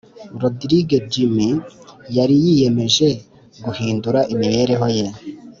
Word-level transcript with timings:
Rodirige 0.41 0.97
Jimmy 1.11 1.49
yari 2.17 2.35
yiyemeje 2.43 3.07
guhindura 3.63 4.19
imibereho 4.33 4.87
ye 4.99 5.07